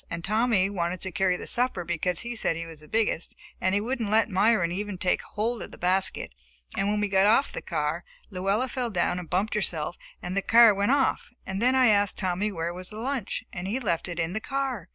And 0.09 0.23
Tommy 0.23 0.67
wanted 0.67 0.99
to 1.01 1.11
carry 1.11 1.35
the 1.37 1.45
supper 1.45 1.83
because 1.85 2.21
he 2.21 2.35
said 2.35 2.55
he 2.55 2.65
was 2.65 2.79
the 2.79 2.87
biggest, 2.87 3.35
and 3.61 3.75
he 3.75 3.81
wouldn't 3.81 4.09
let 4.09 4.31
Myron 4.31 4.71
even 4.71 4.97
take 4.97 5.21
hold 5.21 5.61
of 5.61 5.69
the 5.69 5.77
basket. 5.77 6.33
And 6.75 6.89
when 6.89 6.99
we 6.99 7.07
got 7.07 7.27
off 7.27 7.51
the 7.51 7.61
car 7.61 8.03
Luella 8.31 8.67
fell 8.67 8.89
down 8.89 9.19
and 9.19 9.29
bumped 9.29 9.53
herself, 9.53 9.97
and 10.19 10.35
the 10.35 10.41
car 10.41 10.73
went 10.73 10.89
off, 10.91 11.29
and 11.45 11.61
then 11.61 11.75
I 11.75 11.89
asked 11.89 12.17
Tommy 12.17 12.51
where 12.51 12.73
was 12.73 12.89
the 12.89 12.97
lunch, 12.97 13.43
and 13.53 13.67
he 13.67 13.75
had 13.75 13.83
left 13.83 14.07
it 14.07 14.19
on 14.19 14.33
the 14.33 14.39
car! 14.39 14.87